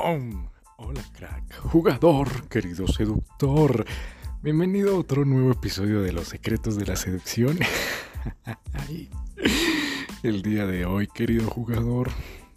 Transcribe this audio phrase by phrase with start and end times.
[0.00, 3.84] Hola crack, jugador, querido seductor.
[4.42, 7.58] Bienvenido a otro nuevo episodio de Los Secretos de la Seducción.
[10.22, 12.10] El día de hoy, querido jugador,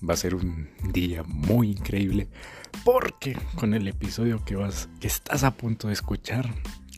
[0.07, 2.27] va a ser un día muy increíble
[2.85, 6.47] porque con el episodio que vas que estás a punto de escuchar,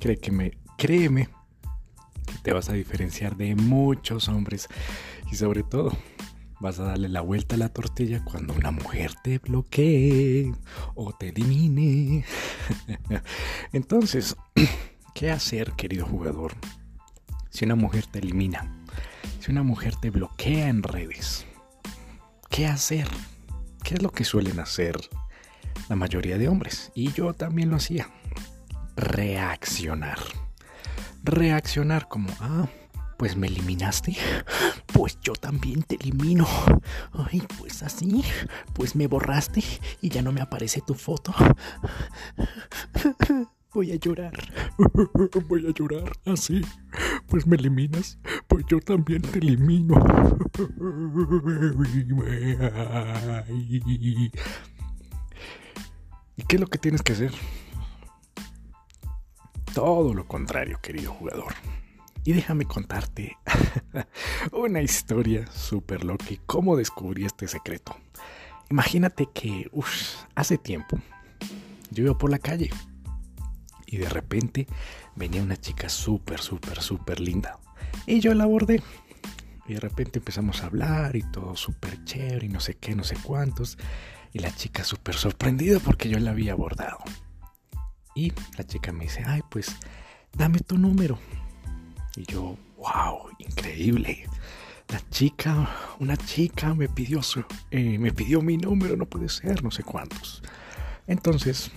[0.01, 1.29] créeme, créeme
[2.41, 4.67] te vas a diferenciar de muchos hombres
[5.31, 5.95] y sobre todo
[6.63, 10.53] vas a darle la vuelta a la tortilla cuando una mujer te bloquee
[10.95, 12.23] o te elimine.
[13.73, 14.37] Entonces,
[15.13, 16.53] ¿qué hacer, querido jugador?
[17.49, 18.81] Si una mujer te elimina,
[19.41, 21.45] si una mujer te bloquea en redes,
[22.49, 23.09] ¿qué hacer?
[23.83, 24.95] ¿Qué es lo que suelen hacer
[25.89, 26.93] la mayoría de hombres?
[26.95, 28.09] Y yo también lo hacía.
[28.95, 30.19] Reaccionar.
[31.23, 32.69] Reaccionar como, ah,
[33.17, 34.15] pues me eliminaste,
[34.93, 36.47] pues yo también te elimino.
[37.11, 38.23] Ay, pues así,
[38.73, 39.63] pues me borraste
[40.01, 41.33] y ya no me aparece tu foto.
[43.73, 44.33] Voy a llorar.
[45.47, 46.61] Voy a llorar así.
[47.27, 49.95] Pues me eliminas, pues yo también te elimino.
[56.35, 57.33] ¿Y qué es lo que tienes que hacer?
[59.73, 61.55] Todo lo contrario, querido jugador.
[62.25, 63.37] Y déjame contarte
[64.51, 67.97] una historia súper loca y cómo descubrí este secreto.
[68.69, 69.69] Imagínate que
[70.35, 70.97] hace tiempo
[71.91, 72.69] yo iba por la calle
[73.85, 74.67] y de repente
[75.15, 77.59] venía una chica súper, súper, súper linda.
[78.07, 78.81] Y yo la abordé.
[79.67, 83.03] Y de repente empezamos a hablar y todo súper chévere y no sé qué, no
[83.03, 83.77] sé cuántos.
[84.33, 86.97] Y la chica súper sorprendida porque yo la había abordado.
[88.15, 89.75] Y la chica me dice, ay, pues
[90.35, 91.19] dame tu número.
[92.15, 94.27] Y yo, wow, increíble.
[94.89, 95.69] La chica,
[95.99, 99.83] una chica me pidió su, eh, me pidió mi número, no puede ser, no sé
[99.83, 100.43] cuántos.
[101.07, 101.71] Entonces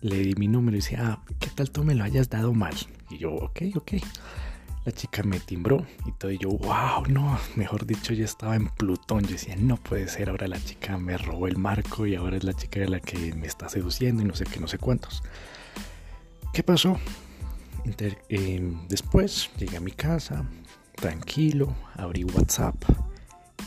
[0.00, 2.74] le di mi número y decía, ah, ¿qué tal tú me lo hayas dado mal?
[3.10, 3.92] Y yo, ok, ok.
[4.84, 8.66] La chica me timbró y todo, y yo, wow, no, mejor dicho, yo estaba en
[8.68, 9.22] Plutón.
[9.22, 12.42] Yo decía, no puede ser, ahora la chica me robó el marco y ahora es
[12.42, 15.22] la chica la que me está seduciendo y no sé qué, no sé cuántos.
[16.52, 16.98] ¿Qué pasó?
[18.28, 20.48] Em, después llegué a mi casa,
[20.94, 22.76] tranquilo, abrí WhatsApp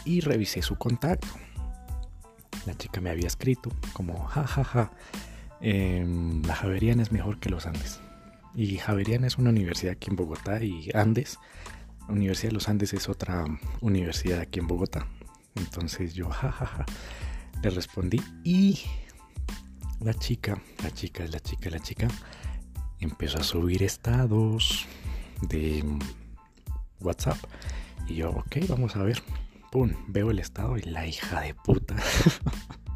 [0.06, 1.28] y revisé su contacto.
[2.66, 4.92] La chica me había escrito como, jajaja, ja, ja,
[5.60, 8.00] em, la Javeriana es mejor que los Andes.
[8.56, 11.38] Y Javeriana es una universidad aquí en Bogotá y Andes,
[12.08, 13.46] la Universidad de los Andes es otra
[13.82, 15.08] universidad aquí en Bogotá.
[15.56, 16.86] Entonces yo, jajaja, ja,
[17.62, 18.80] le respondí y
[20.00, 22.08] la chica, la chica, la chica, la chica
[23.06, 24.86] empezó a subir estados
[25.42, 25.84] de
[27.00, 27.38] WhatsApp.
[28.08, 29.22] Y yo, ok, vamos a ver.
[29.72, 31.96] Pum, veo el estado y la hija de puta.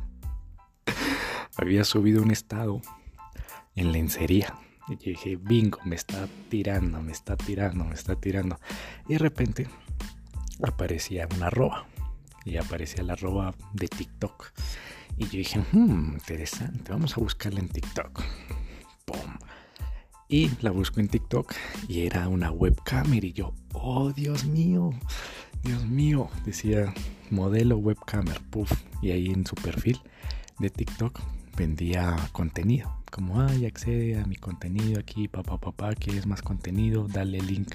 [1.58, 2.82] Había subido un estado
[3.76, 4.56] en lencería.
[4.88, 8.60] Y yo dije, bingo, me está tirando, me está tirando, me está tirando.
[9.08, 9.68] Y de repente
[10.64, 11.86] aparecía una arroba.
[12.46, 14.52] Y aparecía la arroba de TikTok.
[15.18, 18.24] Y yo dije, hmm, interesante, vamos a buscarla en TikTok.
[20.32, 21.56] Y la busco en TikTok
[21.88, 24.92] y era una webcam y yo, oh Dios mío,
[25.64, 26.94] Dios mío, decía
[27.32, 30.00] modelo webcamer, puff, y ahí en su perfil
[30.60, 31.20] de TikTok
[31.58, 37.08] vendía contenido, como, ay, accede a mi contenido aquí, papá, papá, ¿quieres más contenido?
[37.08, 37.74] Dale link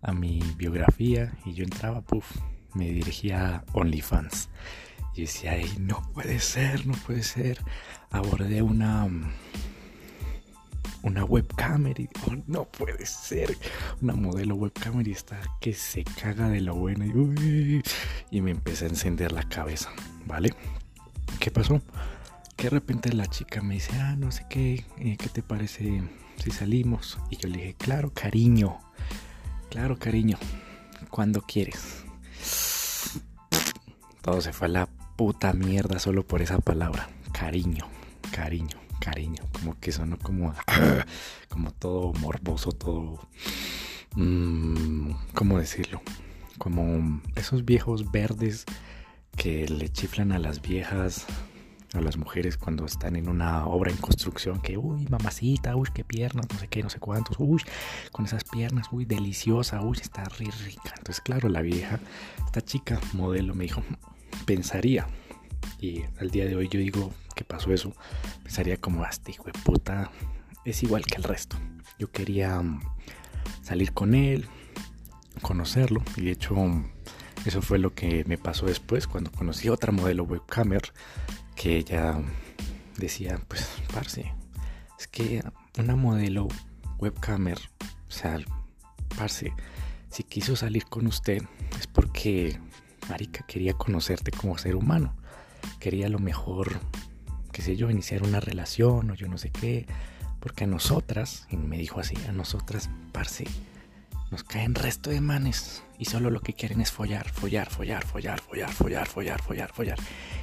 [0.00, 2.24] a mi biografía y yo entraba, puff,
[2.72, 4.48] me dirigía a OnlyFans.
[5.14, 7.58] Y decía, ay, no puede ser, no puede ser.
[8.10, 9.06] Abordé una
[11.02, 12.08] una webcam y
[12.46, 13.56] no puede ser
[14.02, 17.82] una modelo webcam y está que se caga de lo bueno y,
[18.30, 19.90] y me empecé a encender la cabeza,
[20.26, 20.54] ¿vale?
[21.38, 21.80] ¿Qué pasó?
[22.56, 26.02] Que de repente la chica me dice, ah, no sé qué, eh, ¿qué te parece
[26.36, 27.18] si salimos?
[27.30, 28.78] Y yo le dije, claro, cariño,
[29.70, 30.38] claro, cariño,
[31.10, 32.04] cuando quieres.
[34.20, 34.86] Todo se fue a la
[35.16, 37.88] puta mierda solo por esa palabra, cariño,
[38.32, 40.54] cariño cariño, como que sonó como,
[41.48, 43.18] como todo morboso, todo,
[44.14, 46.00] mmm, ¿cómo decirlo?
[46.58, 48.66] Como esos viejos verdes
[49.36, 51.26] que le chiflan a las viejas,
[51.94, 56.04] a las mujeres cuando están en una obra en construcción, que, uy, mamacita, uy, qué
[56.04, 57.62] piernas, no sé qué, no sé cuántos, uy,
[58.12, 60.94] con esas piernas, uy, deliciosa, uy, está rica.
[60.98, 61.98] Entonces, claro, la vieja,
[62.44, 63.82] esta chica modelo me dijo,
[64.44, 65.06] pensaría,
[65.80, 67.92] y al día de hoy yo digo, que pasó eso,
[68.42, 70.10] pensaría como, este hijo de puta,
[70.64, 71.56] es igual que el resto.
[71.98, 72.82] Yo quería mm,
[73.62, 74.46] salir con él,
[75.42, 76.54] conocerlo, y de hecho
[77.46, 80.82] eso fue lo que me pasó después cuando conocí a otra modelo webcamer
[81.56, 82.20] que ella
[82.98, 84.32] decía, pues, parce,
[84.98, 85.42] es que
[85.78, 86.48] una modelo
[86.98, 87.58] webcamer,
[88.08, 88.38] o sea,
[89.16, 89.54] parce,
[90.10, 91.42] si quiso salir con usted
[91.78, 92.58] es porque,
[93.08, 95.14] marica, quería conocerte como ser humano.
[95.80, 96.78] Quería lo mejor,
[97.52, 99.86] qué sé yo, iniciar una relación o yo no sé qué.
[100.38, 103.44] Porque a nosotras, y me dijo así, a nosotras, parce,
[104.30, 108.40] nos caen resto de manes y solo lo que quieren es follar, follar, follar, follar,
[108.40, 109.98] follar, follar, follar, follar, follar.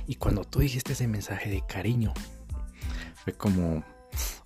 [0.07, 2.13] Y cuando tú dijiste ese mensaje de cariño,
[3.23, 3.83] fue como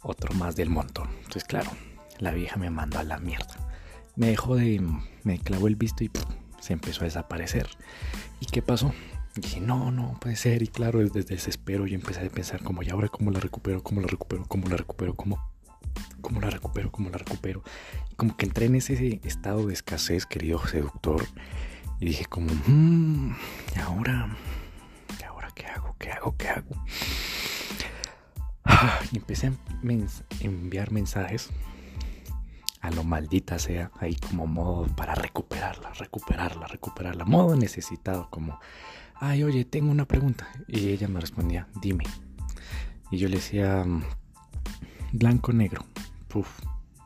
[0.01, 1.09] otro más del montón.
[1.17, 1.71] Entonces, claro,
[2.19, 3.55] la vieja me mandó a la mierda.
[4.15, 4.81] Me dejó de.
[5.23, 6.11] me clavó el visto y
[6.59, 7.67] se empezó a desaparecer.
[8.39, 8.93] ¿Y qué pasó?
[9.35, 10.61] Dije, no, no, puede ser.
[10.61, 13.83] Y claro, desde desespero yo empecé a pensar como, ¿y ahora cómo la recupero?
[13.83, 14.45] ¿Cómo la recupero?
[14.47, 15.15] ¿Cómo la recupero?
[15.15, 15.51] ¿Cómo?
[16.21, 16.91] ¿Cómo la recupero?
[16.91, 17.63] ¿Cómo la recupero?
[18.11, 21.25] Y como que entré en ese estado de escasez, querido seductor.
[21.99, 23.35] Y dije como, mmm,
[23.75, 24.35] ¿y ahora?
[25.19, 25.95] ¿Y ahora qué hago?
[25.99, 26.35] ¿Qué hago?
[26.37, 26.75] ¿Qué hago?
[29.11, 29.53] Y empecé a
[30.39, 31.49] enviar mensajes
[32.81, 38.59] a lo maldita sea, ahí como modo para recuperarla, recuperarla, recuperarla, modo necesitado, como,
[39.21, 40.47] ay, oye, tengo una pregunta.
[40.67, 42.03] Y ella me respondía, dime.
[43.11, 43.85] Y yo le decía,
[45.13, 45.85] blanco, negro,
[46.27, 46.49] puf,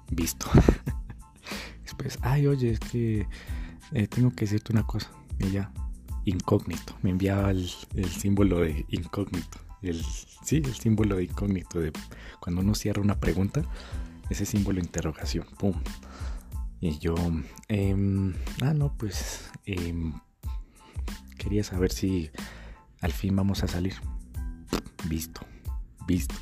[0.10, 0.48] visto.
[1.84, 3.28] Después, ay, oye, es que
[3.92, 5.12] eh, tengo que decirte una cosa.
[5.40, 5.72] Ella,
[6.24, 7.70] incógnito, me enviaba el,
[8.10, 9.60] símbolo de incógnito.
[9.82, 11.92] El, sí, el símbolo de incógnito de
[12.40, 13.62] cuando uno cierra una pregunta
[14.30, 15.46] ese símbolo de interrogación.
[15.60, 15.76] ¡Pum!
[16.80, 17.16] Y yo,
[17.68, 17.96] eh,
[18.62, 19.94] ah, no, pues eh,
[21.46, 22.32] quería saber si
[23.02, 23.94] al fin vamos a salir.
[25.08, 25.42] Visto,
[26.08, 26.34] visto.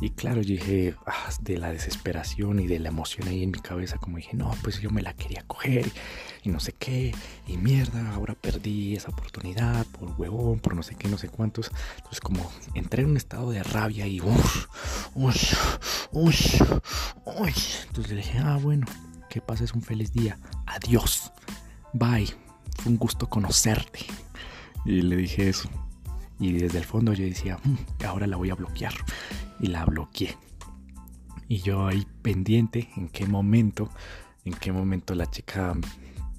[0.00, 3.58] Y claro, yo dije, ah, de la desesperación y de la emoción ahí en mi
[3.58, 5.90] cabeza, como dije, no, pues yo me la quería coger
[6.44, 7.12] y no sé qué,
[7.48, 11.72] y mierda, ahora perdí esa oportunidad por huevón, por no sé qué, no sé cuántos.
[11.96, 14.66] Entonces, como entré en un estado de rabia y uff,
[15.14, 15.78] uff,
[16.12, 16.60] uff,
[17.24, 17.84] uff.
[17.86, 18.86] Entonces le dije, ah, bueno,
[19.28, 21.32] que pases un feliz día, adiós,
[21.94, 22.32] bye,
[22.76, 24.06] fue un gusto conocerte.
[24.86, 25.68] Y le dije eso.
[26.38, 28.94] Y desde el fondo yo decía, mm, ahora la voy a bloquear
[29.58, 30.36] y la bloqueé.
[31.48, 33.90] Y yo ahí pendiente en qué momento,
[34.44, 35.74] en qué momento la chica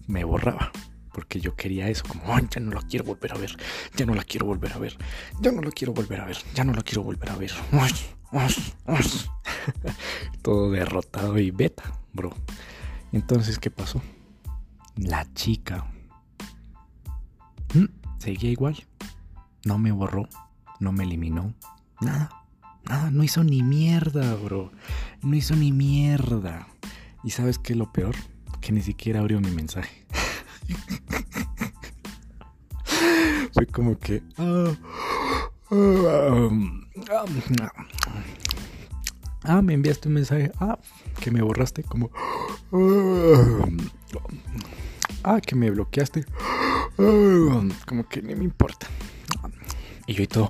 [0.08, 0.72] me borraba.
[1.12, 3.58] Porque yo quería eso, como, ya no la quiero volver a ver,
[3.96, 4.96] ya no la quiero volver a ver,
[5.42, 7.52] ya no la quiero volver a ver, ya no la quiero volver a ver.
[10.44, 12.36] Todo derrotado y beta, bro.
[13.12, 14.02] Entonces, ¿qué pasó?
[14.96, 15.88] La chica
[18.18, 18.76] seguía igual.
[19.66, 20.28] No me borró,
[20.80, 21.54] no me eliminó,
[22.02, 22.30] nada.
[22.88, 24.72] Nada, no hizo ni mierda, bro.
[25.22, 26.68] No hizo ni mierda.
[27.24, 28.16] ¿Y sabes qué es lo peor?
[28.62, 30.06] Que ni siquiera abrió mi mensaje.
[33.54, 34.24] Fue como que...
[34.38, 34.72] Ah,
[39.44, 40.52] ah, me enviaste un mensaje.
[40.62, 40.80] Ah,
[41.20, 41.84] que me borraste.
[41.84, 42.10] Como...
[45.24, 46.26] Ah, que me bloqueaste.
[46.98, 48.88] Como que ni me importa.
[50.08, 50.50] Y yo y todo.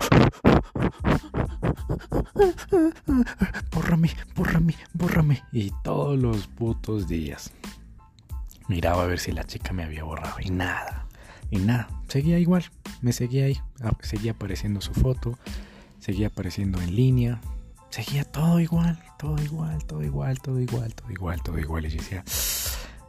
[3.72, 5.44] Bórrame, bórrame, bórrame.
[5.52, 7.52] Y todos los putos días
[8.68, 10.36] miraba a ver si la chica me había borrado.
[10.40, 11.06] Y nada,
[11.52, 11.90] y nada.
[12.08, 12.66] Seguía igual,
[13.02, 13.60] me seguía ahí.
[13.82, 15.38] Ah, seguía apareciendo su foto,
[16.00, 17.42] seguía apareciendo en línea.
[17.90, 21.86] Seguía todo igual, todo igual, todo igual, todo igual, todo igual, todo igual.
[21.86, 22.24] Y yo decía,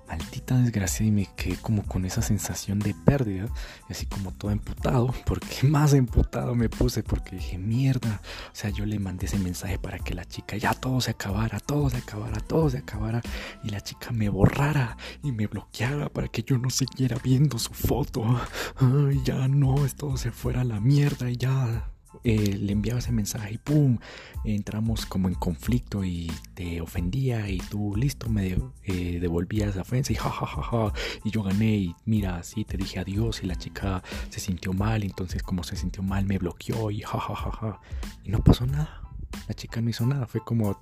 [0.08, 3.46] maldita desgracia y me quedé como con esa sensación de pérdida,
[3.88, 8.20] así como todo emputado, porque más emputado me puse porque dije, mierda,
[8.52, 11.60] o sea, yo le mandé ese mensaje para que la chica ya todo se acabara,
[11.60, 13.20] todo se acabara, todo se acabara,
[13.62, 17.74] y la chica me borrara y me bloqueara para que yo no siguiera viendo su
[17.74, 18.24] foto,
[18.76, 21.90] Ay, ya no, todo se fuera a la mierda y ya
[22.24, 23.98] eh, le enviaba ese mensaje y ¡pum!
[24.44, 30.12] Entramos como en conflicto y te ofendía y tú listo me eh, devolvías la ofensa
[30.12, 30.92] y ja,
[31.24, 35.02] y yo gané y mira, así te dije adiós y la chica se sintió mal,
[35.02, 37.80] entonces como se sintió mal me bloqueó y ja,
[38.24, 39.02] y no pasó nada.
[39.46, 40.80] La chica no hizo nada, fue como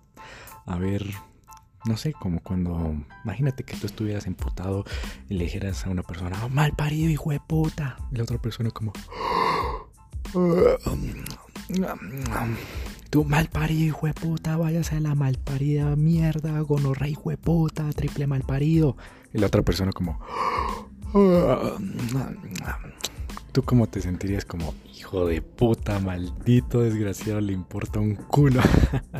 [0.66, 1.04] a ver
[1.86, 4.84] no sé, como cuando, imagínate que tú estuvieras emputado
[5.28, 7.96] y le dijeras a una persona, oh, mal parido, hijo de puta.
[8.10, 8.92] Y la otra persona como,
[13.10, 18.26] Tu malparido, hijo de puta, váyase a la malparida mierda, gonorra, hijo de puta, triple
[18.26, 18.96] malparido.
[19.32, 20.20] Y la otra persona como...
[23.52, 28.60] ¿Tú cómo te sentirías como hijo de puta, maldito desgraciado, le importa un culo?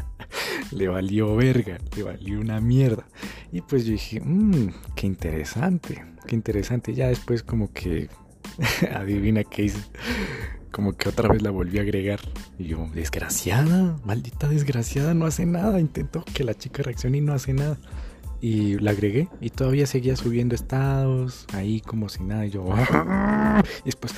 [0.73, 3.07] le valió verga, le valió una mierda.
[3.51, 6.93] Y pues yo dije, mmm, qué interesante, qué interesante.
[6.93, 8.11] Ya después como que
[8.95, 9.81] adivina qué hice
[10.77, 12.21] como que otra vez la volví a agregar.
[12.59, 15.81] Y yo, desgraciada, maldita desgraciada, no hace nada.
[15.81, 17.79] Intento que la chica reaccione y no hace nada.
[18.43, 22.45] Y la agregué y todavía seguía subiendo estados, ahí como si nada.
[22.45, 24.15] Y yo, y después,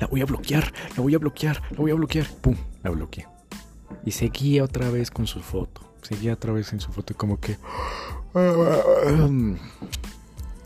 [0.00, 2.26] la voy a bloquear, la voy a bloquear, la voy a bloquear.
[2.40, 3.26] Pum, la bloqueé.
[4.06, 5.82] Y seguía otra vez con su foto.
[6.00, 7.58] Seguía otra vez en su foto como que...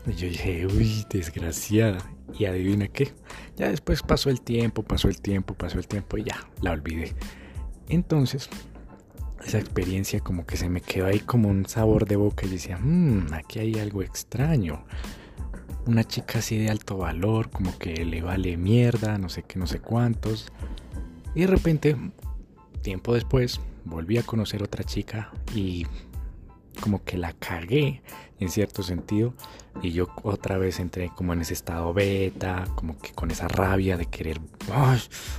[0.07, 1.99] Y yo dije, uy, desgraciada.
[2.37, 3.11] Y adivina qué.
[3.57, 7.13] Ya después pasó el tiempo, pasó el tiempo, pasó el tiempo y ya, la olvidé.
[7.89, 8.49] Entonces,
[9.45, 12.77] esa experiencia como que se me quedó ahí como un sabor de boca y decía,
[12.77, 14.85] mmm, aquí hay algo extraño.
[15.85, 19.67] Una chica así de alto valor, como que le vale mierda, no sé qué, no
[19.67, 20.47] sé cuántos.
[21.33, 21.97] Y de repente,
[22.81, 25.85] tiempo después, volví a conocer otra chica y
[26.79, 28.01] como que la cagué
[28.39, 29.33] en cierto sentido
[29.81, 33.97] y yo otra vez entré como en ese estado beta, como que con esa rabia
[33.97, 34.39] de querer,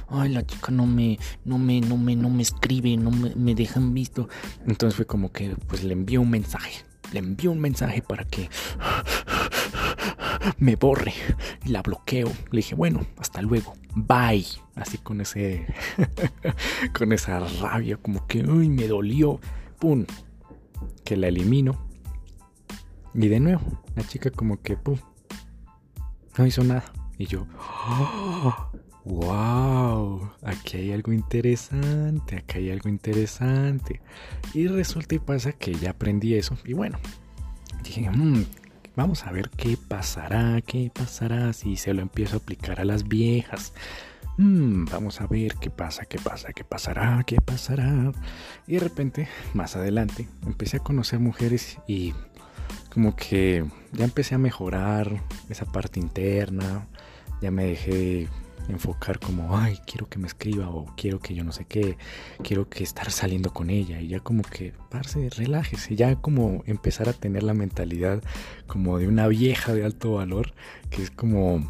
[0.08, 3.54] ay, la chica no me, no me, no me, no me escribe, no me, me
[3.54, 4.28] dejan visto.
[4.66, 8.48] Entonces fue como que pues le envié un mensaje, le envié un mensaje para que
[10.58, 11.12] me borre,
[11.66, 12.28] la bloqueo.
[12.50, 14.46] Le dije, bueno, hasta luego, bye.
[14.74, 15.66] Así con ese,
[16.96, 19.40] con esa rabia, como que, uy, me dolió,
[19.78, 20.06] pum,
[21.04, 21.92] que la elimino
[23.14, 23.62] y de nuevo,
[23.94, 24.98] la chica como que, ¡pum!
[26.38, 26.84] No hizo nada.
[27.18, 27.46] Y yo,
[29.04, 30.30] ¡Wow!
[30.42, 34.00] Aquí hay algo interesante, aquí hay algo interesante.
[34.54, 36.56] Y resulta y pasa que ya aprendí eso.
[36.64, 36.98] Y bueno,
[37.82, 38.44] dije, mmm,
[38.96, 43.08] vamos a ver qué pasará, qué pasará si se lo empiezo a aplicar a las
[43.08, 43.74] viejas.
[44.38, 48.12] Mmm, vamos a ver qué pasa, qué pasa, qué pasará, qué pasará.
[48.66, 52.14] Y de repente, más adelante, empecé a conocer mujeres y
[52.92, 56.86] como que ya empecé a mejorar esa parte interna,
[57.42, 58.28] ya me dejé
[58.68, 61.96] enfocar como, ay, quiero que me escriba o quiero que yo no sé qué,
[62.42, 67.08] quiero que estar saliendo con ella y ya como que, parce, relájese, ya como empezar
[67.08, 68.22] a tener la mentalidad
[68.66, 70.54] como de una vieja de alto valor,
[70.90, 71.68] que es como,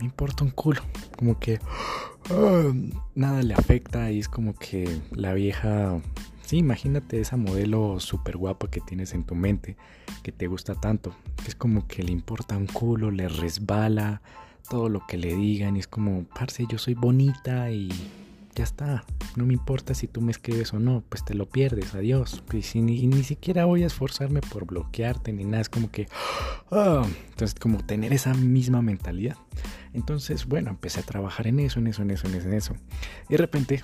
[0.00, 0.82] me importa un culo,
[1.16, 1.60] como que
[2.30, 2.72] ah,
[3.14, 6.00] nada le afecta y es como que la vieja
[6.50, 9.76] Sí, imagínate esa modelo súper guapa que tienes en tu mente,
[10.24, 11.14] que te gusta tanto,
[11.46, 14.20] es como que le importa un culo, le resbala
[14.68, 17.88] todo lo que le digan y es como, parce, yo soy bonita y
[18.54, 19.04] ya está,
[19.36, 22.42] no me importa si tú me escribes o no, pues te lo pierdes, adiós.
[22.52, 26.08] Y, si, ni, siquiera voy a esforzarme por bloquearte ni nada, es como que,
[26.70, 27.06] oh.
[27.30, 29.36] entonces como tener esa misma mentalidad.
[29.92, 32.74] Entonces, bueno, empecé a trabajar en eso, en eso, en eso, en eso, en eso.
[33.28, 33.82] Y de repente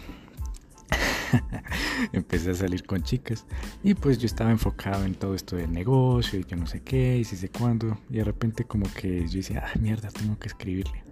[2.13, 3.45] empecé a salir con chicas
[3.83, 7.19] y pues yo estaba enfocado en todo esto del negocio y yo no sé qué
[7.19, 10.49] y si sé cuándo y de repente como que yo decía, ay mierda, tengo que
[10.49, 11.03] escribirle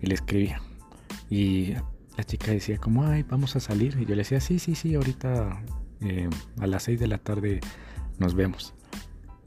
[0.00, 0.62] y le escribía
[1.28, 1.74] y
[2.20, 4.94] la chica decía como, ay, vamos a salir y yo le decía, sí, sí, sí,
[4.94, 5.62] ahorita
[6.02, 6.28] eh,
[6.60, 7.60] a las 6 de la tarde
[8.18, 8.74] nos vemos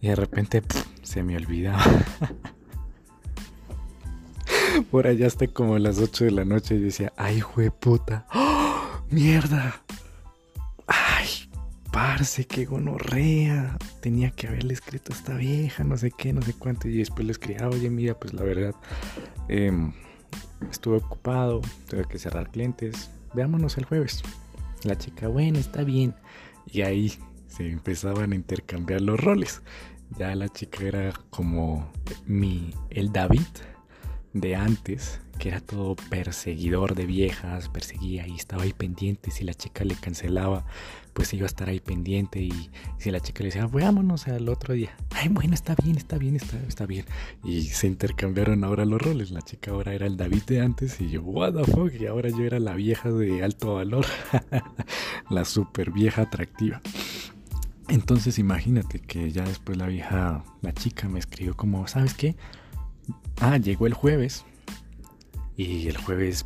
[0.02, 0.64] y de repente
[1.04, 1.84] se me olvidaba.
[4.90, 7.44] Por allá hasta como las 8 de la noche y decía, ay,
[7.80, 9.84] puta, ¡Oh, mierda,
[11.92, 13.78] parce, qué gonorrea.
[14.02, 16.88] Tenía que haberle escrito a esta vieja, no sé qué, no sé cuánto.
[16.88, 18.74] Y después le escribí, ah, oye, mira, pues la verdad,
[19.48, 19.94] em,
[20.70, 23.12] estuve ocupado, tuve que cerrar clientes.
[23.34, 24.22] Veámonos el jueves.
[24.84, 26.16] La chica, bueno, está bien.
[26.68, 27.14] Y ahí
[27.48, 29.62] se empezaban a intercambiar los roles.
[30.18, 31.92] Ya la chica era como
[32.26, 33.42] mi, el David
[34.34, 39.32] de antes, que era todo perseguidor de viejas, perseguía y estaba ahí pendiente.
[39.32, 40.66] Si la chica le cancelaba,
[41.14, 42.42] pues iba a estar ahí pendiente.
[42.42, 46.18] Y si la chica le decía, vámonos al otro día, ay, bueno, está bien, está
[46.18, 47.06] bien, está, está bien.
[47.44, 49.32] Y se intercambiaron ahora los roles.
[49.32, 52.30] La chica ahora era el David de antes y yo, what the fuck, y ahora
[52.30, 54.06] yo era la vieja de alto valor,
[55.30, 56.82] la super vieja atractiva.
[57.90, 62.36] Entonces imagínate que ya después la vieja, la chica me escribió como, ¿sabes qué?
[63.40, 64.46] Ah, llegó el jueves.
[65.56, 66.46] Y el jueves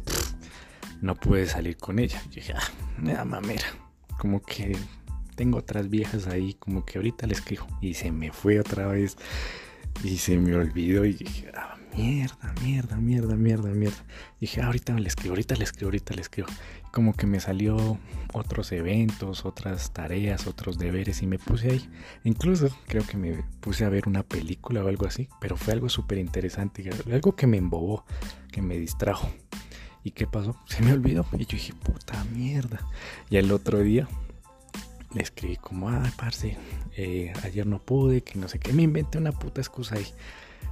[1.01, 2.21] no pude salir con ella.
[2.31, 3.67] Y dije, ah, me da mamera.
[4.19, 4.77] Como que
[5.35, 7.67] tengo otras viejas ahí, como que ahorita les escribo.
[7.81, 9.17] Y se me fue otra vez.
[10.03, 11.05] Y se me olvidó.
[11.05, 14.05] Y dije, ah, mierda, mierda, mierda, mierda, mierda.
[14.39, 16.47] Dije, ah, ahorita le escribo, ahorita le escribo, ahorita le escribo.
[16.91, 17.99] Como que me salió
[18.33, 21.89] otros eventos, otras tareas, otros deberes y me puse ahí.
[22.23, 25.89] Incluso creo que me puse a ver una película o algo así, pero fue algo
[25.89, 28.05] súper interesante, algo que me embobó,
[28.51, 29.29] que me distrajo.
[30.03, 30.55] ¿Y qué pasó?
[30.65, 31.25] Se me olvidó.
[31.33, 32.79] Y yo dije, puta mierda.
[33.29, 34.07] Y el otro día
[35.13, 36.57] le escribí como, ah, parce,
[36.95, 38.73] eh, ayer no pude, que no sé qué.
[38.73, 40.07] Me inventé una puta excusa ahí.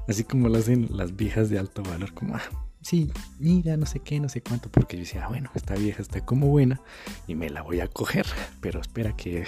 [0.08, 2.42] Así como lo hacen las viejas de alto valor, como, ah,
[2.82, 6.02] sí, mira, no sé qué, no sé cuánto, porque yo decía, ah, bueno, esta vieja
[6.02, 6.80] está como buena
[7.28, 8.26] y me la voy a coger,
[8.62, 9.46] pero espera que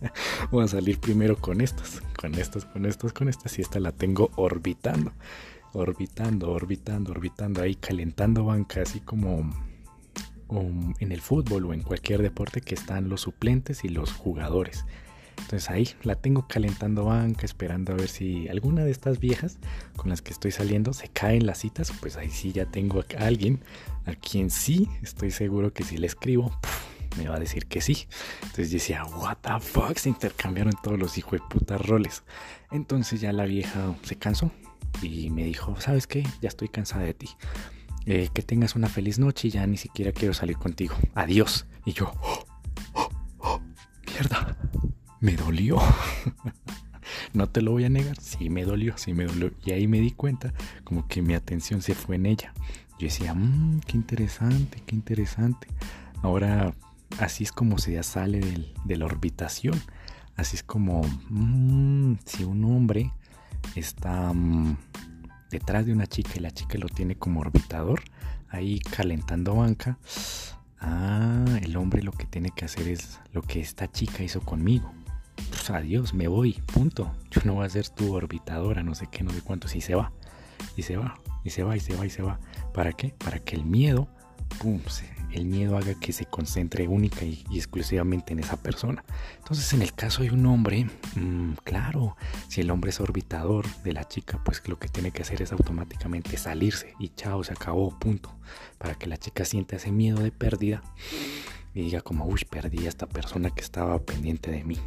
[0.50, 3.92] voy a salir primero con estas, con estas, con estas, con estas, y esta la
[3.92, 5.12] tengo orbitando,
[5.72, 9.69] orbitando, orbitando, orbitando, ahí calentando banca, así como
[10.50, 14.84] en el fútbol o en cualquier deporte que están los suplentes y los jugadores.
[15.38, 19.58] Entonces ahí la tengo calentando banca, esperando a ver si alguna de estas viejas
[19.96, 21.92] con las que estoy saliendo se caen las citas.
[22.00, 23.60] Pues ahí sí ya tengo a alguien
[24.06, 26.52] a quien sí estoy seguro que si le escribo,
[27.16, 28.06] me va a decir que sí.
[28.42, 32.22] Entonces decía, what the fuck, se intercambiaron todos los hijos de puta roles.
[32.70, 34.52] Entonces ya la vieja se cansó
[35.02, 36.24] y me dijo, ¿sabes qué?
[36.40, 37.28] Ya estoy cansada de ti.
[38.06, 40.94] Eh, que tengas una feliz noche y ya ni siquiera quiero salir contigo.
[41.14, 41.66] Adiós.
[41.84, 42.46] Y yo, oh,
[42.94, 43.60] oh, oh,
[44.06, 44.56] mierda
[45.20, 45.78] me dolió.
[47.34, 49.52] no te lo voy a negar, sí me dolió, sí me dolió.
[49.64, 50.52] Y ahí me di cuenta
[50.84, 52.52] como que mi atención se fue en ella.
[52.98, 55.68] Yo decía, mmm, qué interesante, qué interesante.
[56.22, 56.74] Ahora
[57.18, 58.40] así es como se ya sale
[58.84, 59.80] de la orbitación.
[60.36, 63.12] Así es como mmm, si un hombre
[63.74, 64.76] está mm,
[65.50, 68.02] detrás de una chica y la chica lo tiene como orbitador,
[68.48, 69.98] ahí calentando banca.
[70.80, 74.92] Ah, el hombre lo que tiene que hacer es lo que esta chica hizo conmigo
[75.48, 77.12] pues adiós, me voy, punto.
[77.30, 79.94] Yo no voy a ser tu orbitadora, no sé qué, no sé cuánto, si se
[79.94, 80.12] va,
[80.76, 82.38] y se va, y se va, y se va, y se va.
[82.72, 83.14] ¿Para qué?
[83.18, 84.08] Para que el miedo,
[84.58, 84.80] pum,
[85.32, 89.04] el miedo haga que se concentre única y, exclusivamente en esa persona.
[89.38, 92.16] Entonces, en el caso de un hombre, mm, claro,
[92.48, 95.52] si el hombre es orbitador de la chica, pues lo que tiene que hacer es
[95.52, 98.34] automáticamente salirse y chao, se acabó, punto.
[98.78, 100.82] Para que la chica sienta ese miedo de pérdida
[101.74, 104.78] y diga como, uy, perdí a esta persona que estaba pendiente de mí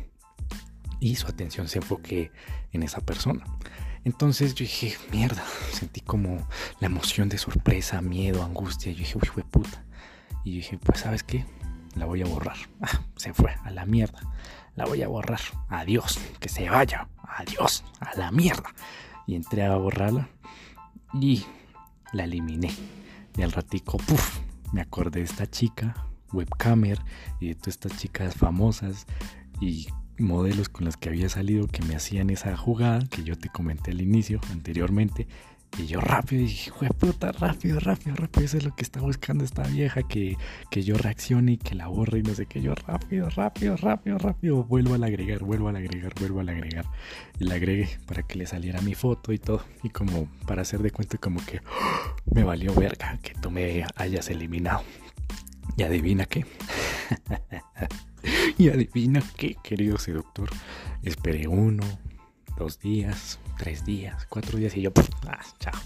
[1.03, 2.31] y su atención se enfoque
[2.71, 3.43] en esa persona.
[4.05, 6.47] Entonces yo dije, mierda, sentí como
[6.79, 8.91] la emoción de sorpresa, miedo, angustia.
[8.91, 9.83] Yo dije, uy, fue puta.
[10.44, 11.46] Y dije, pues sabes qué,
[11.96, 12.58] la voy a borrar.
[12.82, 14.20] Ah, se fue, a la mierda.
[14.75, 15.40] La voy a borrar.
[15.70, 17.08] Adiós, que se vaya.
[17.24, 18.74] Adiós, a la mierda.
[19.27, 20.29] Y entré a borrarla
[21.14, 21.46] y
[22.12, 22.72] la eliminé.
[23.38, 24.40] Y al ratico, puff,
[24.72, 25.96] me acordé de esta chica,
[26.32, 27.00] webcamer,
[27.40, 29.06] y de todas estas chicas famosas.
[29.62, 33.50] Y modelos con los que había salido que me hacían esa jugada que yo te
[33.50, 35.27] comenté al inicio anteriormente.
[35.77, 38.46] Y yo rápido dije, puta, rápido, rápido, rápido.
[38.46, 40.38] Eso es lo que está buscando esta vieja, que,
[40.70, 42.62] que yo reaccione y que la borre y no sé qué.
[42.62, 44.64] Yo rápido, rápido, rápido, rápido.
[44.64, 46.86] Vuelvo a agregar, vuelvo a agregar, vuelvo a agregar.
[47.40, 49.64] Y la agregué para que le saliera mi foto y todo.
[49.81, 51.62] Y como para hacer de cuenta como que
[52.31, 54.83] me valió verga que tú me hayas eliminado.
[55.75, 56.46] Y adivina qué.
[58.59, 60.50] y adivina qué, querido seductor.
[61.01, 61.83] Esperé uno,
[62.57, 64.92] dos días, tres días, cuatro días y yo,
[65.27, 65.79] ah, chao.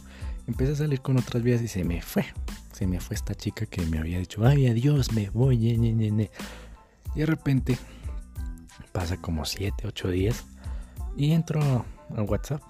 [0.47, 2.25] Empecé a salir con otras vías y se me fue.
[2.71, 5.67] Se me fue esta chica que me había dicho, ay, adiós, me voy.
[5.67, 7.77] Y de repente
[8.91, 10.45] pasa como siete, ocho días
[11.15, 12.61] y entro a WhatsApp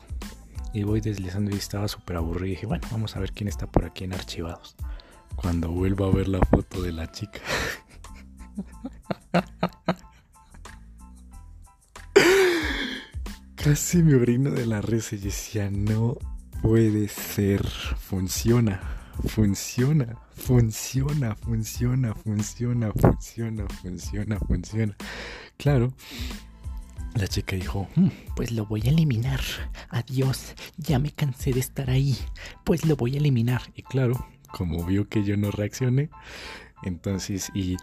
[0.73, 2.47] y voy deslizando y estaba súper aburrido.
[2.47, 4.75] Y dije, bueno, vamos a ver quién está por aquí en archivados.
[5.35, 7.41] Cuando vuelvo a ver la foto de la chica.
[13.67, 16.17] casi me orino de la risa y decía, no
[16.61, 18.79] puede ser, funciona
[19.27, 24.95] funciona, funciona, funciona, funciona, funciona, funciona, funciona.
[25.57, 25.91] Claro,
[27.15, 29.41] la chica dijo, mm, pues lo voy a eliminar.
[29.89, 32.15] Adiós, ya me cansé de estar ahí.
[32.63, 33.63] Pues lo voy a eliminar.
[33.75, 36.09] Y claro, como vio que yo no reaccioné,
[36.83, 37.75] entonces y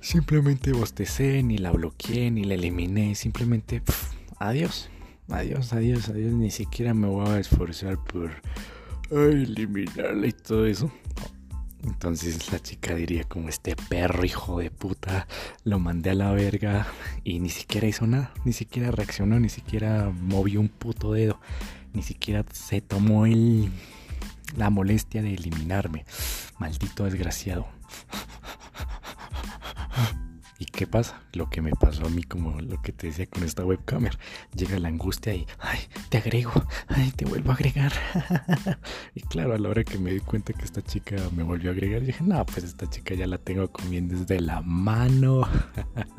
[0.00, 3.82] simplemente bostecé, ni la bloqueé, ni la eliminé, simplemente
[4.40, 4.90] adiós.
[5.28, 6.32] Adiós, adiós, adiós.
[6.32, 8.30] Ni siquiera me voy a esforzar por
[9.10, 10.90] eliminarla y todo eso.
[11.84, 15.28] Entonces la chica diría como este perro hijo de puta,
[15.62, 16.86] lo mandé a la verga
[17.22, 21.38] y ni siquiera hizo nada, ni siquiera reaccionó, ni siquiera movió un puto dedo,
[21.92, 23.70] ni siquiera se tomó el,
[24.56, 26.04] la molestia de eliminarme.
[26.58, 27.68] Maldito desgraciado.
[30.58, 31.20] ¿Y qué pasa?
[31.34, 34.08] Lo que me pasó a mí, como lo que te decía con esta webcam.
[34.54, 36.52] Llega la angustia y, ay, te agrego,
[36.88, 37.92] ay, te vuelvo a agregar.
[39.14, 41.72] y claro, a la hora que me di cuenta que esta chica me volvió a
[41.74, 45.46] agregar, dije, no, pues esta chica ya la tengo comiendo desde la mano.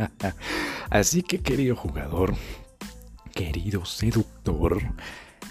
[0.91, 2.35] Así que, querido jugador,
[3.33, 4.81] querido seductor,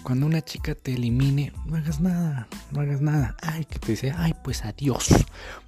[0.06, 3.34] cuando una chica te elimine, no hagas nada, no hagas nada.
[3.42, 5.08] Ay, que te dice, ay, pues adiós,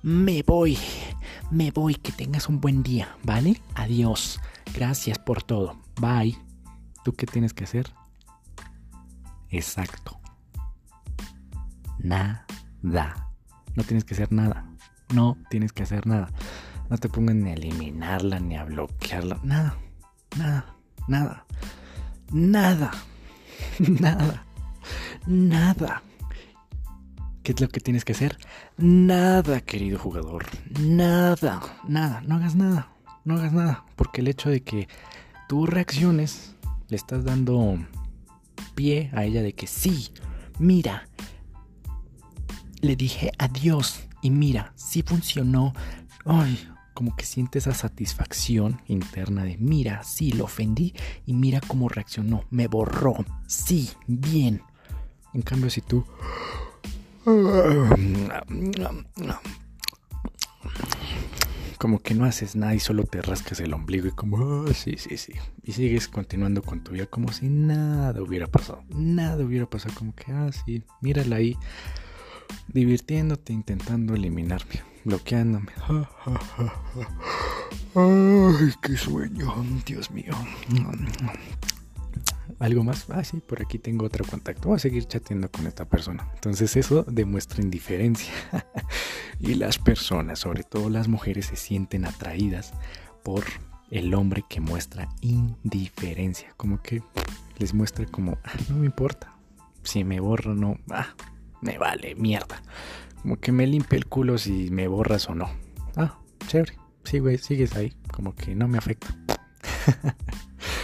[0.05, 0.79] me voy,
[1.51, 3.61] me voy, que tengas un buen día, ¿vale?
[3.75, 4.39] Adiós,
[4.73, 6.39] gracias por todo, bye.
[7.03, 7.93] ¿Tú qué tienes que hacer?
[9.51, 10.21] Exacto,
[11.99, 12.47] Nada.
[13.75, 14.71] No tienes que hacer nada.
[15.13, 16.31] No tienes que hacer nada.
[16.89, 19.41] No te pongan ni a eliminarla ni a bloquearla.
[19.43, 19.77] Nada.
[20.39, 20.77] Nada.
[21.09, 21.45] Nada.
[22.31, 22.93] Nada.
[24.01, 24.45] Nada.
[25.27, 26.03] Nada.
[27.43, 28.37] ¿Qué es lo que tienes que hacer?
[28.77, 30.47] Nada, querido jugador.
[30.81, 31.61] Nada.
[31.87, 32.23] Nada.
[32.27, 32.91] No hagas nada.
[33.25, 33.85] No hagas nada.
[33.97, 34.89] Porque el hecho de que
[35.49, 36.55] tú reacciones
[36.89, 37.79] le estás dando
[38.75, 40.11] pie a ella de que sí,
[40.59, 41.09] mira,
[42.81, 45.73] le dije adiós y mira, sí funcionó.
[46.25, 46.59] Ay,
[46.99, 50.95] como que siente esa satisfacción interna de mira, sí, lo ofendí
[51.27, 54.63] y mira cómo reaccionó, me borró, sí, bien.
[55.33, 56.05] En cambio, si tú...
[61.79, 64.97] Como que no haces nada y solo te rascas el ombligo y como, ah, sí,
[64.97, 65.35] sí, sí.
[65.63, 68.83] Y sigues continuando con tu vida como si nada hubiera pasado.
[68.89, 71.57] Nada hubiera pasado, como que, ah, sí, mírala ahí
[72.69, 75.73] divirtiéndote, intentando eliminarme, bloqueándome.
[77.95, 79.55] Ay, qué sueño,
[79.87, 80.33] Dios mío.
[82.59, 83.07] ¿Algo más?
[83.11, 84.69] Ah, sí, por aquí tengo otro contacto.
[84.69, 86.29] Voy a seguir chateando con esta persona.
[86.35, 88.33] Entonces eso demuestra indiferencia.
[89.41, 92.73] y las personas, sobre todo las mujeres, se sienten atraídas
[93.23, 93.45] por
[93.91, 96.53] el hombre que muestra indiferencia.
[96.57, 97.03] Como que
[97.59, 99.37] les muestra como, ah, no me importa.
[99.85, 100.79] Si me borro, no.
[100.91, 101.15] Ah,
[101.61, 102.63] me vale mierda.
[103.23, 105.51] Como que me limpia el culo si me borras o no.
[105.97, 106.79] Ah, chévere.
[107.05, 107.95] Sí, güey, sigues ahí.
[108.13, 109.17] Como que no me afecta.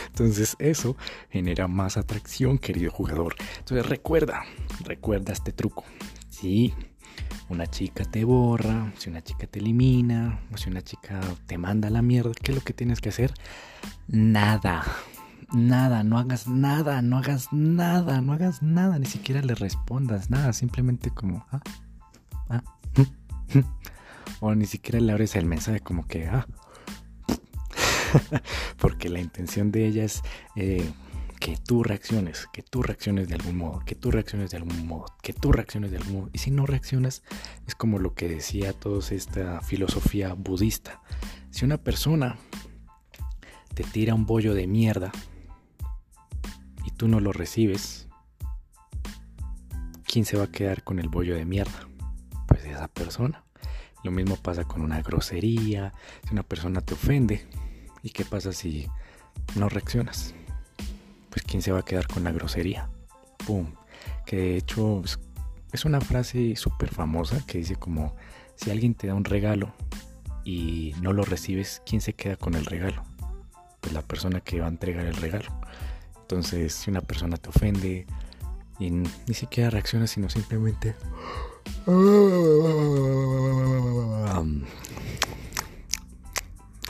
[0.07, 0.97] Entonces eso
[1.31, 3.35] genera más atracción, querido jugador.
[3.59, 4.45] Entonces recuerda,
[4.85, 5.85] recuerda este truco.
[6.29, 6.73] Si
[7.49, 11.91] una chica te borra, si una chica te elimina, o si una chica te manda
[11.91, 13.35] la mierda, ¿qué es lo que tienes que hacer?
[14.07, 14.85] Nada
[15.53, 20.53] nada, no hagas nada, no hagas nada, no hagas nada, ni siquiera le respondas nada,
[20.53, 21.61] simplemente como, ah,
[22.51, 22.63] ah,
[24.41, 26.47] o ni siquiera le abres el mensaje como que, ah,
[28.79, 30.23] porque la intención de ella es
[30.57, 30.93] eh,
[31.41, 35.07] que tú reacciones, que tú reacciones de algún modo, que tú reacciones de algún modo,
[35.23, 36.31] que tú reacciones de algún modo.
[36.33, 37.23] Y si no reaccionas,
[37.67, 41.03] es como lo que decía toda esta filosofía budista.
[41.51, 42.39] Si una persona
[43.75, 45.13] te tira un bollo de mierda,
[47.05, 48.09] tú no lo recibes,
[50.07, 51.87] ¿quién se va a quedar con el bollo de mierda?
[52.49, 53.45] Pues esa persona.
[54.03, 55.93] Lo mismo pasa con una grosería,
[56.27, 57.47] si una persona te ofende,
[58.03, 58.89] ¿y qué pasa si
[59.55, 60.35] no reaccionas?
[61.29, 62.89] Pues quién se va a quedar con la grosería.
[63.47, 63.75] ¡Pum!
[64.25, 65.03] Que de hecho
[65.73, 68.17] es una frase súper famosa que dice como,
[68.57, 69.75] si alguien te da un regalo
[70.43, 73.03] y no lo recibes, ¿quién se queda con el regalo?
[73.83, 75.51] Pues la persona que va a entregar el regalo.
[76.25, 78.07] Entonces, si una persona te ofende
[78.79, 80.97] y ni siquiera reacciona, sino simplemente...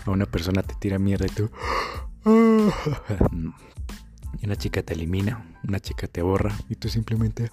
[0.07, 1.51] a una persona te tira mierda y tú...
[4.41, 7.51] y una chica te elimina, una chica te borra y tú simplemente...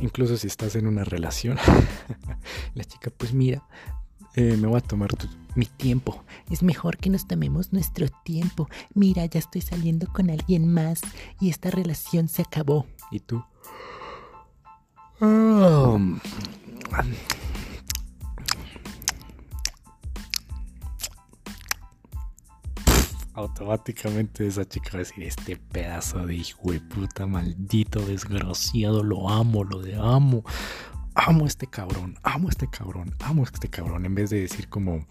[0.00, 1.58] Incluso si estás en una relación,
[2.74, 3.62] la chica pues mira,
[4.34, 5.10] eh, me voy a tomar
[5.54, 6.24] mi tiempo.
[6.50, 8.68] Es mejor que nos tomemos nuestro tiempo.
[8.94, 11.00] Mira, ya estoy saliendo con alguien más
[11.40, 12.86] y esta relación se acabó.
[13.10, 13.44] ¿Y tú?
[23.34, 29.28] automáticamente esa chica va a decir, este pedazo de hijo de puta, maldito, desgraciado, lo
[29.28, 30.44] amo, lo de amo
[31.14, 34.40] amo a este cabrón, amo a este cabrón, amo a este cabrón, en vez de
[34.40, 35.06] decir como,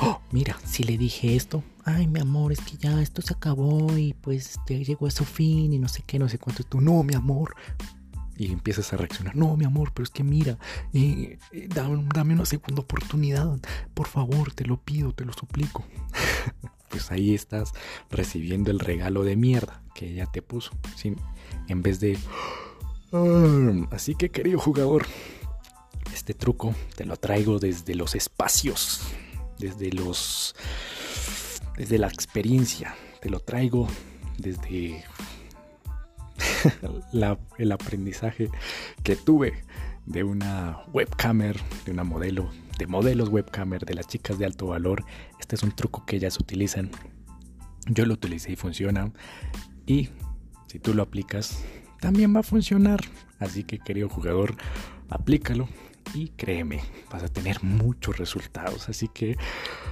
[0.00, 3.96] oh, mira, si le dije esto, ay, mi amor, es que ya esto se acabó
[3.96, 6.80] y pues ya llegó a su fin y no sé qué, no sé cuánto, tú,
[6.80, 7.54] no, mi amor.
[8.36, 10.58] Y empiezas a reaccionar, no, mi amor, pero es que mira,
[10.92, 13.58] eh, eh, dame, dame una segunda oportunidad,
[13.94, 15.84] por favor, te lo pido, te lo suplico.
[16.88, 17.72] pues ahí estás
[18.10, 21.16] recibiendo el regalo de mierda que ella te puso, sin,
[21.66, 22.67] en vez de Ah,
[23.90, 25.06] así que querido jugador,
[26.14, 29.00] este truco te lo traigo desde los espacios,
[29.58, 30.54] desde los
[31.76, 33.86] desde la experiencia, te lo traigo
[34.36, 35.04] desde
[37.58, 38.50] el aprendizaje
[39.02, 39.62] que tuve
[40.06, 45.04] de una webcamer, de una modelo, de modelos webcamer, de las chicas de alto valor.
[45.38, 46.90] Este es un truco que ellas utilizan.
[47.86, 49.12] Yo lo utilicé y funciona.
[49.86, 50.08] Y
[50.66, 51.62] si tú lo aplicas,
[52.00, 53.00] también va a funcionar.
[53.38, 54.56] Así que querido jugador,
[55.08, 55.68] aplícalo
[56.14, 56.80] y créeme,
[57.10, 58.88] vas a tener muchos resultados.
[58.88, 59.36] Así que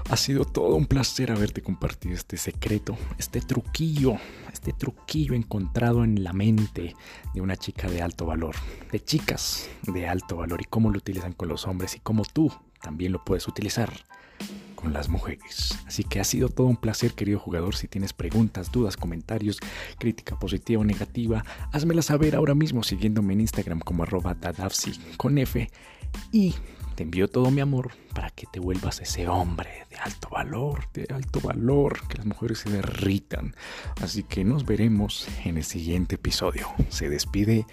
[0.08, 4.16] ha sido todo un placer haberte compartido este secreto, este truquillo,
[4.52, 6.94] este truquillo encontrado en la mente
[7.34, 8.54] de una chica de alto valor,
[8.90, 12.52] de chicas de alto valor y cómo lo utilizan con los hombres y cómo tú
[12.80, 13.92] también lo puedes utilizar
[14.92, 15.78] las mujeres.
[15.86, 17.76] Así que ha sido todo un placer, querido jugador.
[17.76, 19.58] Si tienes preguntas, dudas, comentarios,
[19.98, 25.38] crítica positiva o negativa, házmela saber ahora mismo siguiéndome en Instagram como arroba dadavsi con
[25.38, 25.68] F.
[26.32, 26.54] Y
[26.96, 31.06] te envío todo mi amor para que te vuelvas ese hombre de alto valor, de
[31.14, 33.54] alto valor, que las mujeres se derritan.
[34.00, 36.68] Así que nos veremos en el siguiente episodio.
[36.88, 37.66] Se despide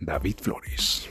[0.00, 1.08] David Flores.